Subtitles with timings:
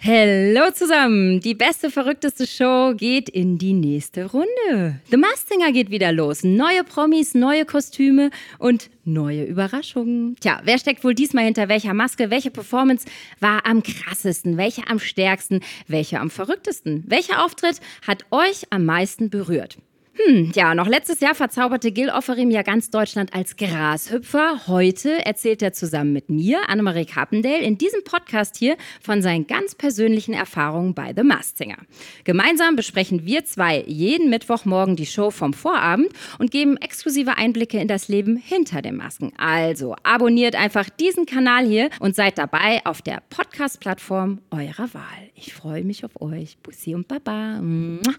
[0.00, 1.40] Hallo zusammen!
[1.40, 5.00] Die beste, verrückteste Show geht in die nächste Runde.
[5.10, 6.44] The Masked Singer geht wieder los.
[6.44, 10.36] Neue Promis, neue Kostüme und neue Überraschungen.
[10.40, 12.30] Tja, wer steckt wohl diesmal hinter welcher Maske?
[12.30, 13.06] Welche Performance
[13.40, 14.56] war am krassesten?
[14.56, 15.60] Welche am stärksten?
[15.88, 17.02] Welche am verrücktesten?
[17.08, 19.78] Welcher Auftritt hat euch am meisten berührt?
[20.26, 24.66] Hm, ja, noch letztes Jahr verzauberte Gil Offerim ja ganz Deutschland als Grashüpfer.
[24.66, 29.76] Heute erzählt er zusammen mit mir, Annemarie Carpendale, in diesem Podcast hier von seinen ganz
[29.76, 31.68] persönlichen Erfahrungen bei The Masked.
[32.24, 36.08] Gemeinsam besprechen wir zwei jeden Mittwochmorgen die Show vom Vorabend
[36.40, 39.32] und geben exklusive Einblicke in das Leben hinter den Masken.
[39.36, 45.30] Also abonniert einfach diesen Kanal hier und seid dabei auf der Podcast-Plattform eurer Wahl.
[45.36, 46.58] Ich freue mich auf euch.
[46.58, 47.60] Bussi und Baba.
[47.60, 48.14] Mua.